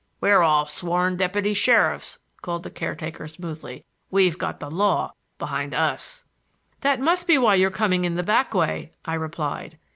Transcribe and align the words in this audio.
"We're 0.19 0.41
all 0.41 0.65
sworn 0.65 1.15
deputy 1.15 1.53
sheriffs," 1.53 2.17
called 2.41 2.63
the 2.63 2.71
caretaker 2.71 3.27
smoothly. 3.27 3.85
"We've 4.09 4.39
got 4.39 4.59
the 4.59 4.71
law 4.71 5.11
behind 5.37 5.75
us." 5.75 6.25
"That 6.79 6.99
must 6.99 7.27
be 7.27 7.37
why 7.37 7.53
you're 7.53 7.69
coming 7.69 8.03
in 8.03 8.15
the 8.15 8.23
back 8.23 8.55
way," 8.55 8.93
I 9.05 9.13
replied. 9.13 9.77